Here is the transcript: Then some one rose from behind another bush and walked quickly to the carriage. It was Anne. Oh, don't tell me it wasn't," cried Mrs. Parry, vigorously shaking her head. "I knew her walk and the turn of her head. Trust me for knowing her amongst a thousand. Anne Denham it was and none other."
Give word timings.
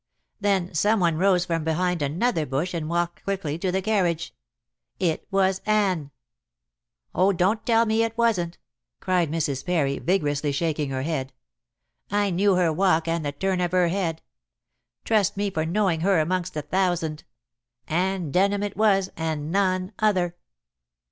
Then 0.39 0.73
some 0.73 0.99
one 0.99 1.19
rose 1.19 1.45
from 1.45 1.63
behind 1.63 2.01
another 2.01 2.47
bush 2.47 2.73
and 2.73 2.89
walked 2.89 3.23
quickly 3.23 3.59
to 3.59 3.71
the 3.71 3.83
carriage. 3.83 4.33
It 4.99 5.27
was 5.29 5.61
Anne. 5.63 6.09
Oh, 7.13 7.31
don't 7.31 7.63
tell 7.67 7.85
me 7.85 8.01
it 8.01 8.17
wasn't," 8.17 8.57
cried 8.99 9.29
Mrs. 9.29 9.63
Parry, 9.63 9.99
vigorously 9.99 10.51
shaking 10.53 10.89
her 10.89 11.03
head. 11.03 11.33
"I 12.09 12.31
knew 12.31 12.55
her 12.55 12.73
walk 12.73 13.07
and 13.07 13.23
the 13.23 13.31
turn 13.31 13.61
of 13.61 13.73
her 13.73 13.89
head. 13.89 14.23
Trust 15.05 15.37
me 15.37 15.51
for 15.51 15.67
knowing 15.67 15.99
her 16.01 16.19
amongst 16.19 16.57
a 16.57 16.63
thousand. 16.63 17.23
Anne 17.87 18.31
Denham 18.31 18.63
it 18.63 18.75
was 18.75 19.11
and 19.15 19.51
none 19.51 19.91
other." 19.99 20.35